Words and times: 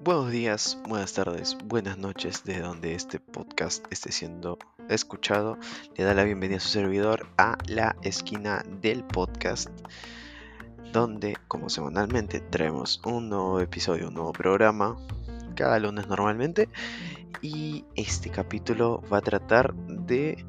Buenos 0.00 0.32
días, 0.32 0.78
buenas 0.88 1.12
tardes, 1.12 1.56
buenas 1.64 1.96
noches 1.96 2.42
de 2.42 2.58
donde 2.58 2.96
este 2.96 3.20
podcast 3.20 3.86
esté 3.92 4.10
siendo 4.10 4.58
escuchado. 4.88 5.58
Le 5.96 6.02
da 6.02 6.12
la 6.14 6.24
bienvenida 6.24 6.56
a 6.56 6.60
su 6.60 6.70
servidor 6.70 7.28
a 7.38 7.56
la 7.68 7.94
esquina 8.02 8.64
del 8.80 9.04
podcast, 9.04 9.70
donde 10.92 11.36
como 11.46 11.68
semanalmente 11.68 12.40
traemos 12.40 13.00
un 13.04 13.28
nuevo 13.28 13.60
episodio, 13.60 14.08
un 14.08 14.14
nuevo 14.14 14.32
programa, 14.32 14.96
cada 15.54 15.78
lunes 15.78 16.08
normalmente. 16.08 16.68
Y 17.42 17.84
este 17.94 18.30
capítulo 18.30 19.02
va 19.12 19.18
a 19.18 19.22
tratar 19.22 19.72
de 19.74 20.44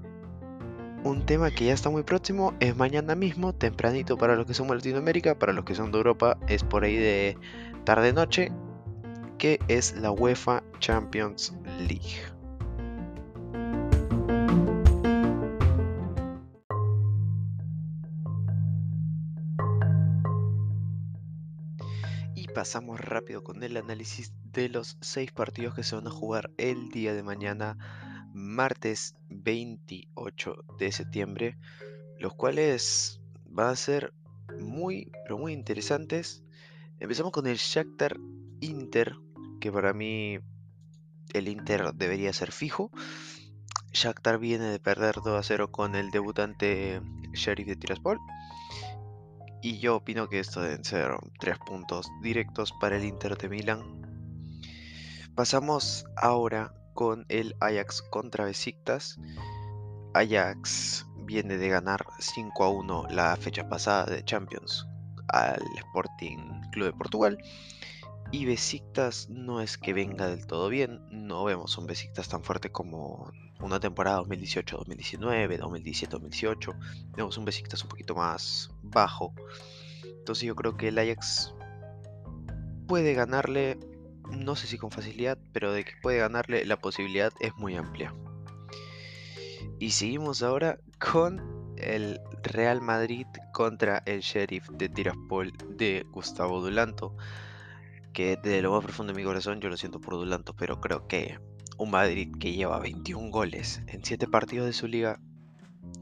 un 1.07 1.25
tema 1.25 1.51
que 1.51 1.65
ya 1.65 1.73
está 1.73 1.89
muy 1.89 2.03
próximo, 2.03 2.53
es 2.59 2.75
mañana 2.75 3.15
mismo, 3.15 3.53
tempranito 3.53 4.17
para 4.17 4.35
los 4.35 4.45
que 4.45 4.53
somos 4.53 4.71
de 4.71 4.75
Latinoamérica, 4.77 5.39
para 5.39 5.53
los 5.53 5.63
que 5.63 5.73
son 5.73 5.91
de 5.91 5.97
Europa 5.97 6.37
es 6.47 6.63
por 6.63 6.83
ahí 6.83 6.97
de 6.97 7.37
tarde-noche, 7.85 8.51
que 9.37 9.59
es 9.69 9.95
la 9.95 10.11
UEFA 10.11 10.63
Champions 10.79 11.53
League. 11.79 12.21
Y 22.35 22.47
pasamos 22.49 22.99
rápido 22.99 23.43
con 23.43 23.63
el 23.63 23.77
análisis 23.77 24.33
de 24.51 24.69
los 24.69 24.97
seis 24.99 25.31
partidos 25.31 25.73
que 25.73 25.83
se 25.83 25.95
van 25.95 26.07
a 26.07 26.11
jugar 26.11 26.51
el 26.57 26.89
día 26.89 27.13
de 27.13 27.23
mañana, 27.23 27.77
martes 28.37 29.15
28 29.29 30.55
de 30.77 30.91
septiembre, 30.91 31.57
los 32.19 32.35
cuales 32.35 33.19
van 33.45 33.69
a 33.69 33.75
ser 33.75 34.13
muy, 34.59 35.11
pero 35.23 35.37
muy 35.37 35.53
interesantes. 35.53 36.43
Empezamos 36.99 37.31
con 37.31 37.47
el 37.47 37.57
Shakhtar 37.57 38.17
Inter, 38.61 39.15
que 39.59 39.71
para 39.71 39.93
mí 39.93 40.39
el 41.33 41.47
Inter 41.47 41.93
debería 41.93 42.31
ser 42.31 42.51
fijo. 42.51 42.91
Shakhtar 43.91 44.37
viene 44.37 44.65
de 44.65 44.79
perder 44.79 45.15
2 45.15 45.27
a 45.27 45.43
0 45.43 45.71
con 45.71 45.95
el 45.95 46.11
debutante 46.11 47.01
Sheriff 47.33 47.67
de 47.67 47.75
Tiraspol. 47.75 48.19
Y 49.63 49.79
yo 49.79 49.95
opino 49.95 50.29
que 50.29 50.39
esto 50.39 50.61
deben 50.61 50.83
ser 50.83 51.09
tres 51.39 51.57
puntos 51.57 52.07
directos 52.21 52.71
para 52.79 52.97
el 52.97 53.03
Inter 53.03 53.35
de 53.35 53.49
Milán. 53.49 53.81
Pasamos 55.33 56.05
ahora 56.15 56.73
con 56.97 57.27
el 57.29 57.55
Ajax 57.59 58.01
contra 58.01 58.45
Besiktas. 58.45 59.19
Ajax 60.15 61.05
viene 61.27 61.59
de 61.59 61.69
ganar 61.69 62.03
5 62.17 62.63
a 62.63 62.69
1 62.69 63.07
la 63.11 63.35
fecha 63.35 63.69
pasada 63.69 64.05
de 64.05 64.25
Champions 64.25 64.87
al 65.27 65.61
Sporting 65.75 66.39
Club 66.71 66.87
de 66.87 66.93
Portugal. 66.93 67.37
Y 68.31 68.45
Besiktas 68.45 69.29
no 69.29 69.61
es 69.61 69.77
que 69.77 69.93
venga 69.93 70.27
del 70.27 70.47
todo 70.47 70.69
bien, 70.69 70.99
no 71.11 71.43
vemos 71.43 71.77
un 71.77 71.85
Besiktas 71.85 72.29
tan 72.29 72.43
fuerte 72.43 72.71
como 72.71 73.31
una 73.61 73.79
temporada 73.79 74.23
2018-2019, 74.23 75.59
2017-2018, 75.59 77.13
vemos 77.15 77.37
un 77.37 77.45
Besiktas 77.45 77.83
un 77.83 77.89
poquito 77.89 78.15
más 78.15 78.71
bajo. 78.81 79.35
Entonces 80.03 80.45
yo 80.45 80.55
creo 80.55 80.75
que 80.75 80.87
el 80.87 80.97
Ajax 80.97 81.53
puede 82.87 83.13
ganarle, 83.13 83.77
no 84.31 84.55
sé 84.55 84.67
si 84.67 84.77
con 84.77 84.91
facilidad, 84.91 85.37
pero 85.53 85.71
de 85.71 85.85
que 85.85 85.93
puede 86.01 86.19
ganarle 86.19 86.65
la 86.65 86.77
posibilidad 86.77 87.31
es 87.39 87.55
muy 87.55 87.75
amplia. 87.75 88.13
Y 89.79 89.91
seguimos 89.91 90.43
ahora 90.43 90.79
con 90.99 91.75
el 91.77 92.19
Real 92.43 92.81
Madrid 92.81 93.27
contra 93.53 94.01
el 94.05 94.21
Sheriff 94.21 94.69
de 94.69 94.89
Tiraspol 94.89 95.53
de 95.77 96.05
Gustavo 96.11 96.61
Dulanto 96.61 97.15
que 98.17 98.35
desde 98.35 98.63
lo 98.63 98.71
más 98.71 98.83
profundo 98.83 99.13
de 99.13 99.19
mi 99.19 99.23
corazón 99.23 99.61
yo 99.61 99.69
lo 99.69 99.77
siento 99.77 100.01
por 100.01 100.15
Dulanto, 100.15 100.55
pero 100.55 100.81
creo 100.81 101.07
que 101.07 101.37
un 101.77 101.91
Madrid 101.91 102.33
que 102.39 102.51
lleva 102.53 102.79
21 102.79 103.29
goles 103.29 103.83
en 103.85 104.03
7 104.03 104.25
partidos 104.25 104.65
de 104.65 104.73
su 104.73 104.87
liga 104.87 105.19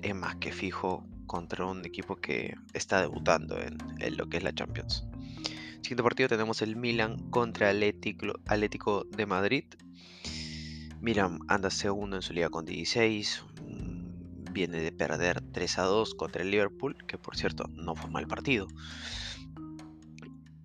es 0.02 0.16
más 0.16 0.38
que 0.38 0.54
fijo 0.54 1.06
contra 1.28 1.66
un 1.66 1.84
equipo 1.84 2.16
que 2.16 2.56
está 2.74 3.02
debutando 3.02 3.58
en, 3.60 3.78
lo 4.16 4.30
que 4.30 4.38
es 4.38 4.44
la 4.44 4.56
Champions. 4.56 5.06
Siguiente 5.86 6.02
partido 6.02 6.30
tenemos 6.30 6.64
el 6.64 6.76
Milan 6.76 7.30
contra 7.30 7.70
Atlético, 7.70 8.34
Atlético 8.48 9.04
de 9.04 9.28
Madrid. 9.28 9.66
Milan 11.00 11.42
anda 11.48 11.70
segundo 11.70 12.16
en 12.16 12.24
su 12.24 12.34
liga 12.34 12.50
con 12.50 12.66
16. 12.66 13.44
Mm, 13.68 14.46
viene 14.52 14.80
de 14.80 14.92
perder 14.92 15.42
3 15.42 15.78
a 15.78 15.84
2 15.84 16.16
contra 16.16 16.42
el 16.42 16.50
Liverpool, 16.50 16.98
que 17.06 17.20
por 17.20 17.38
cierto 17.38 17.68
no 17.68 17.96
fue 17.96 18.10
mal 18.10 18.26
partido 18.26 18.66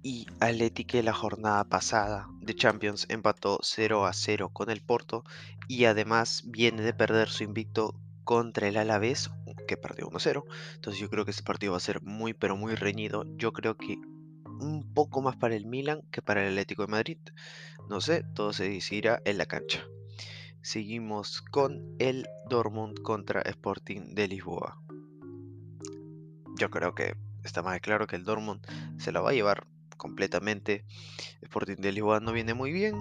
y 0.02 0.26
Atlético 0.40 1.02
la 1.02 1.12
jornada 1.12 1.64
pasada 1.64 2.26
de 2.40 2.54
Champions 2.54 3.04
empató 3.10 3.58
0 3.62 4.06
a 4.06 4.14
0 4.14 4.48
con 4.54 4.70
el 4.70 4.80
Porto 4.80 5.24
y 5.68 5.84
además 5.84 6.44
viene 6.46 6.80
de 6.80 6.94
perder 6.94 7.28
su 7.28 7.44
invicto 7.44 7.94
contra 8.24 8.68
el 8.68 8.78
Alavés 8.78 9.30
que 9.68 9.76
perdió 9.76 10.08
1 10.08 10.18
0. 10.18 10.44
Entonces 10.76 10.98
yo 10.98 11.10
creo 11.10 11.26
que 11.26 11.32
este 11.32 11.42
partido 11.42 11.72
va 11.72 11.76
a 11.76 11.80
ser 11.80 12.00
muy 12.00 12.32
pero 12.32 12.56
muy 12.56 12.74
reñido. 12.74 13.26
Yo 13.36 13.52
creo 13.52 13.76
que 13.76 13.98
un 14.60 14.92
poco 14.94 15.22
más 15.22 15.36
para 15.36 15.56
el 15.56 15.66
Milan 15.66 16.02
que 16.10 16.22
para 16.22 16.42
el 16.42 16.50
Atlético 16.50 16.82
de 16.82 16.92
Madrid. 16.92 17.18
No 17.88 18.00
sé, 18.00 18.24
todo 18.34 18.52
se 18.52 18.68
decidirá 18.68 19.20
en 19.24 19.38
la 19.38 19.46
cancha. 19.46 19.84
Seguimos 20.62 21.40
con 21.42 21.96
el 21.98 22.28
Dortmund 22.48 23.00
contra 23.02 23.40
Sporting 23.42 24.14
de 24.14 24.28
Lisboa. 24.28 24.80
Yo 26.58 26.70
creo 26.70 26.94
que 26.94 27.16
está 27.44 27.62
más 27.62 27.80
claro 27.80 28.06
que 28.06 28.16
el 28.16 28.24
Dortmund 28.24 28.60
se 28.98 29.12
la 29.12 29.20
va 29.20 29.30
a 29.30 29.34
llevar 29.34 29.66
completamente. 29.96 30.84
Sporting 31.42 31.76
de 31.76 31.92
Lisboa 31.92 32.20
no 32.20 32.32
viene 32.32 32.54
muy 32.54 32.72
bien, 32.72 33.00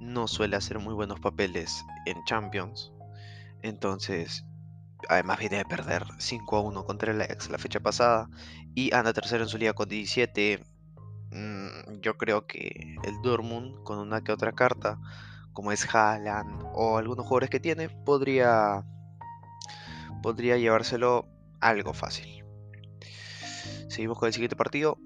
no 0.00 0.28
suele 0.28 0.56
hacer 0.56 0.78
muy 0.78 0.94
buenos 0.94 1.20
papeles 1.20 1.84
en 2.06 2.22
Champions. 2.24 2.92
Entonces, 3.62 4.44
además 5.08 5.38
viene 5.38 5.58
de 5.58 5.64
perder 5.64 6.04
5 6.18 6.56
a 6.56 6.60
1 6.60 6.84
contra 6.84 7.12
el 7.12 7.20
Ajax 7.20 7.50
la 7.50 7.58
fecha 7.58 7.80
pasada 7.80 8.28
y 8.74 8.94
anda 8.94 9.12
tercero 9.12 9.42
en 9.42 9.48
su 9.48 9.58
liga 9.58 9.72
con 9.72 9.88
17. 9.88 10.62
Mm, 11.32 12.00
yo 12.00 12.16
creo 12.16 12.46
que 12.46 12.96
el 13.04 13.22
Dortmund 13.22 13.82
con 13.84 13.98
una 13.98 14.22
que 14.22 14.32
otra 14.32 14.52
carta, 14.52 14.98
como 15.52 15.72
es 15.72 15.92
Haaland 15.94 16.64
o 16.74 16.98
algunos 16.98 17.24
jugadores 17.26 17.50
que 17.50 17.60
tiene, 17.60 17.88
podría 17.88 18.84
podría 20.22 20.56
llevárselo 20.58 21.28
algo 21.60 21.92
fácil. 21.94 22.44
Seguimos 23.88 24.18
con 24.18 24.26
el 24.28 24.32
siguiente 24.32 24.56
partido 24.56 24.98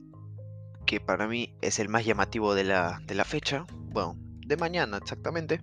que 0.87 1.01
para 1.01 1.27
mí 1.27 1.57
es 1.63 1.79
el 1.79 1.89
más 1.89 2.05
llamativo 2.05 2.55
de 2.55 2.65
la, 2.65 3.01
fecha, 3.25 3.65
bueno, 3.71 4.17
de 4.47 4.57
mañana 4.57 4.99
exactamente, 4.99 5.63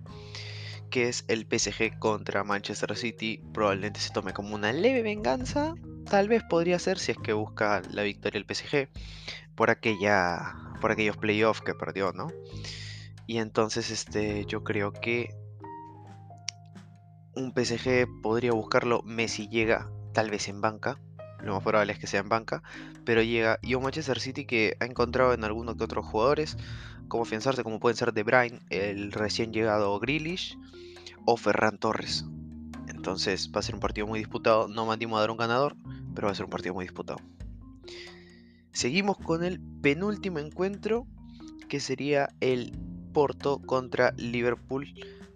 que 0.90 1.08
es 1.08 1.24
el 1.28 1.46
PSG 1.46 1.98
contra 1.98 2.44
Manchester 2.44 2.96
City. 2.96 3.40
Probablemente 3.54 4.00
se 4.00 4.10
tome 4.10 4.32
como 4.32 4.54
una 4.54 4.72
leve 4.72 5.02
venganza, 5.02 5.74
tal 6.10 6.28
vez 6.28 6.42
podría 6.48 6.78
ser 6.78 6.98
si 6.98 7.12
es 7.12 7.18
que 7.18 7.32
busca 7.32 7.82
la 7.92 8.02
victoria 8.02 8.38
el 8.38 8.46
PSG 8.46 8.88
por 9.54 9.70
aquella 9.70 10.56
por 10.80 10.90
aquellos 10.90 11.16
playoffs 11.16 11.62
que 11.62 11.74
perdió, 11.74 12.12
¿no? 12.12 12.28
Y 13.26 13.38
entonces 13.38 13.90
este 13.90 14.44
yo 14.46 14.64
creo 14.64 14.92
que 14.92 15.34
un 17.34 17.52
PSG 17.52 18.06
podría 18.22 18.52
buscarlo, 18.52 19.02
Messi 19.04 19.48
llega 19.48 19.88
tal 20.12 20.30
vez 20.30 20.48
en 20.48 20.60
banca, 20.60 20.98
lo 21.42 21.54
más 21.54 21.62
probable 21.62 21.92
es 21.92 21.98
que 21.98 22.06
sea 22.06 22.20
en 22.20 22.28
banca, 22.28 22.62
pero 23.04 23.22
llega 23.22 23.58
y 23.62 23.74
un 23.74 23.82
Manchester 23.82 24.20
City 24.20 24.44
que 24.44 24.76
ha 24.80 24.84
encontrado 24.84 25.32
en 25.32 25.44
algunos 25.44 25.76
que 25.76 25.84
otros 25.84 26.06
jugadores 26.06 26.56
como 27.08 27.24
afianzarse, 27.24 27.62
como 27.62 27.80
pueden 27.80 27.96
ser 27.96 28.12
De 28.12 28.22
Bruyne, 28.22 28.60
el 28.70 29.12
recién 29.12 29.52
llegado 29.52 29.98
Grealish 29.98 30.58
o 31.24 31.36
Ferran 31.36 31.78
Torres. 31.78 32.24
Entonces 32.88 33.50
va 33.54 33.60
a 33.60 33.62
ser 33.62 33.74
un 33.74 33.80
partido 33.80 34.06
muy 34.06 34.18
disputado, 34.18 34.68
no 34.68 34.86
mandimos 34.86 35.18
a 35.18 35.20
dar 35.20 35.30
un 35.30 35.36
ganador, 35.36 35.76
pero 36.14 36.26
va 36.26 36.32
a 36.32 36.34
ser 36.34 36.44
un 36.44 36.50
partido 36.50 36.74
muy 36.74 36.84
disputado. 36.84 37.20
Seguimos 38.72 39.18
con 39.18 39.44
el 39.44 39.60
penúltimo 39.82 40.38
encuentro, 40.38 41.06
que 41.68 41.78
sería 41.78 42.30
el 42.40 42.72
Porto 43.12 43.60
contra 43.60 44.12
Liverpool. 44.16 44.92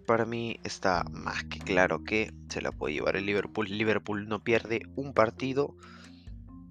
Para 0.07 0.25
mí 0.25 0.59
está 0.63 1.03
más 1.11 1.43
que 1.43 1.59
claro 1.59 2.03
que 2.03 2.33
se 2.49 2.61
la 2.61 2.71
puede 2.71 2.95
llevar 2.95 3.15
el 3.15 3.25
Liverpool. 3.25 3.69
Liverpool 3.69 4.27
no 4.27 4.43
pierde 4.43 4.81
un 4.95 5.13
partido 5.13 5.75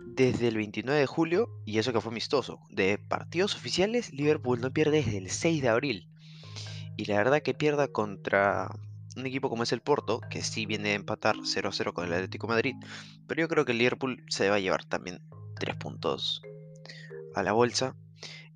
desde 0.05 0.49
el 0.49 0.57
29 0.57 0.99
de 0.99 1.07
julio, 1.07 1.51
y 1.67 1.79
eso 1.79 1.93
que 1.93 2.01
fue 2.01 2.11
amistoso, 2.11 2.59
de 2.71 2.99
partidos 2.99 3.55
oficiales, 3.55 4.13
Liverpool 4.13 4.61
no 4.61 4.73
pierde 4.73 5.03
desde 5.03 5.19
el 5.19 5.31
6 5.31 5.63
de 5.63 5.69
abril. 5.69 6.09
Y 6.97 7.05
la 7.05 7.19
verdad 7.19 7.43
que 7.43 7.55
pierda 7.55 7.89
contra 7.89 8.75
un 9.17 9.27
equipo 9.27 9.51
como 9.51 9.63
es 9.63 9.73
el 9.73 9.83
Porto, 9.83 10.21
que 10.31 10.43
sí 10.43 10.67
viene 10.67 10.91
a 10.91 10.95
empatar 10.95 11.37
0-0 11.37 11.93
con 11.93 12.07
el 12.07 12.15
Atlético 12.15 12.49
Madrid, 12.49 12.75
pero 13.27 13.43
yo 13.43 13.49
creo 13.49 13.65
que 13.65 13.73
el 13.73 13.79
Liverpool 13.79 14.25
se 14.29 14.49
va 14.49 14.57
a 14.57 14.61
llevar 14.61 14.85
también 14.85 15.21
3 15.59 15.77
puntos 15.77 16.43
a 17.37 17.43
la 17.43 17.53
bolsa. 17.53 17.95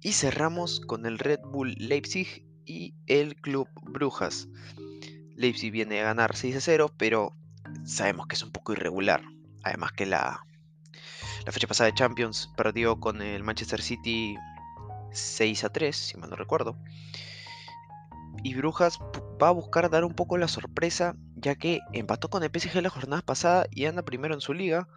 Y 0.01 0.13
cerramos 0.13 0.81
con 0.81 1.07
el 1.07 1.19
Red 1.19 1.41
Bull 1.45 1.75
Leipzig 1.79 2.45
y 2.65 2.95
el 3.07 3.37
Club 3.37 3.69
Brujas. 3.83 4.49
Leipzig 5.37 5.71
viene 5.71 6.01
a 6.01 6.05
ganar 6.05 6.37
6 6.37 6.57
0, 6.61 6.93
pero 6.97 7.35
sabemos 7.85 8.27
que 8.27 8.37
es 8.37 8.43
un 8.43 8.53
poco 8.53 8.73
irregular. 8.73 9.23
Además 9.63 9.93
que 9.93 10.07
la, 10.07 10.41
La 11.47 11.53
fecha 11.53 11.67
pasada 11.67 11.91
de 11.91 11.97
Champions 11.97 12.51
perdió 12.57 13.01
con 13.01 13.23
el 13.23 13.43
Manchester 13.43 13.81
City 13.81 14.37
6 15.13 15.65
a 15.65 15.69
3, 15.71 15.97
si 15.97 16.17
mal 16.17 16.31
no 16.31 16.37
recuerdo. 16.37 16.77
Y 18.43 18.55
Brujas 18.55 18.99
va 19.43 19.49
a 19.49 19.53
buscar 19.53 19.91
dar 19.91 20.05
un 20.05 20.15
poco 20.15 20.39
la 20.39 20.49
sorpresa, 20.49 21.15
ya 21.37 21.55
que 21.55 21.81
empató 21.93 22.29
con 22.31 22.43
el 22.43 22.51
PSG 22.51 22.83
la 22.83 22.91
jornada 22.91 23.23
pasada 23.23 23.67
y 23.71 23.87
anda 23.87 24.03
primero 24.03 24.35
en 24.35 24.41
su 24.41 24.55
liga. 24.55 24.89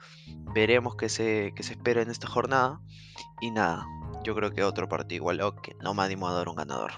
Veremos 0.54 0.96
qué 0.96 1.10
se, 1.10 1.54
qué 1.56 1.64
se 1.64 1.74
espera 1.74 2.02
en 2.02 2.10
esta 2.10 2.28
jornada. 2.28 2.80
Y 3.42 3.52
nada, 3.52 3.86
yo 4.24 4.36
creo 4.36 4.52
que 4.52 4.64
otro 4.64 4.88
partido 4.88 5.18
igual 5.18 5.40
que 5.62 5.76
no 5.82 5.94
me 5.94 6.04
animo 6.04 6.28
a 6.28 6.34
dar 6.34 6.48
un 6.48 6.56
ganador. 6.56 6.92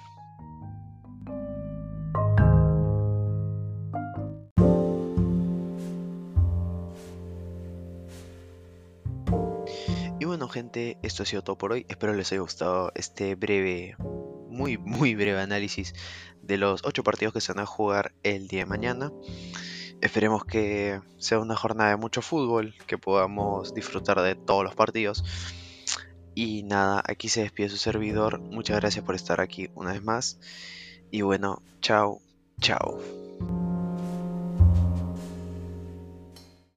Y 10.17 10.25
bueno 10.25 10.47
gente, 10.47 10.97
esto 11.01 11.23
ha 11.23 11.25
sido 11.25 11.43
todo 11.43 11.57
por 11.57 11.71
hoy. 11.71 11.85
Espero 11.89 12.13
les 12.13 12.31
haya 12.31 12.41
gustado 12.41 12.91
este 12.95 13.35
breve, 13.35 13.95
muy 14.55 14.77
muy 14.77 15.15
breve 15.15 15.39
análisis 15.41 15.93
de 16.41 16.57
los 16.57 16.81
8 16.83 17.03
partidos 17.03 17.33
que 17.33 17.41
se 17.41 17.53
van 17.53 17.63
a 17.63 17.65
jugar 17.65 18.13
el 18.23 18.47
día 18.47 18.61
de 18.61 18.65
mañana. 18.65 19.11
Esperemos 20.01 20.45
que 20.45 21.01
sea 21.17 21.39
una 21.39 21.55
jornada 21.55 21.91
de 21.91 21.97
mucho 21.97 22.21
fútbol, 22.21 22.75
que 22.85 22.97
podamos 22.97 23.73
disfrutar 23.73 24.21
de 24.21 24.35
todos 24.35 24.63
los 24.63 24.75
partidos. 24.75 25.23
Y 26.35 26.63
nada, 26.63 27.01
aquí 27.07 27.29
se 27.29 27.41
despide 27.41 27.69
su 27.69 27.77
servidor. 27.77 28.39
Muchas 28.39 28.77
gracias 28.77 29.05
por 29.05 29.15
estar 29.15 29.39
aquí 29.39 29.69
una 29.73 29.93
vez 29.93 30.03
más. 30.03 30.39
Y 31.11 31.21
bueno, 31.21 31.61
chao, 31.81 32.19
chao. 32.59 33.24